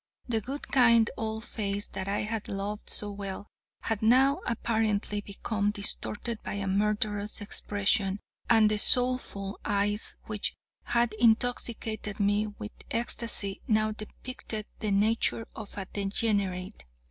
The 0.27 0.41
good, 0.41 0.67
kind, 0.69 1.07
old 1.15 1.43
face, 1.43 1.87
that 1.89 2.07
I 2.07 2.23
had 2.23 2.47
loved 2.47 2.89
so 2.89 3.11
well, 3.11 3.45
had 3.81 4.01
now 4.01 4.41
apparently 4.47 5.21
become 5.21 5.69
distorted 5.69 6.41
by 6.41 6.53
a 6.53 6.65
murderous 6.65 7.39
expression, 7.39 8.19
and 8.49 8.71
the 8.71 8.79
soulful 8.79 9.59
eyes 9.63 10.15
which 10.23 10.55
had 10.85 11.13
intoxicated 11.19 12.19
me 12.19 12.47
with 12.47 12.71
ecstasy, 12.89 13.61
now 13.67 13.91
depicted 13.91 14.65
the 14.79 14.89
nature 14.89 15.45
of 15.55 15.77
a 15.77 15.85
degenerate. 15.85 16.83